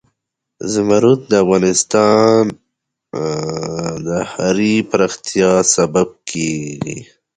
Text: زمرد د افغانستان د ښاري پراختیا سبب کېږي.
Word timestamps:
زمرد 0.73 1.19
د 1.31 1.33
افغانستان 1.43 2.41
د 4.07 4.09
ښاري 4.31 4.73
پراختیا 4.89 5.51
سبب 5.75 6.09
کېږي. 6.29 6.99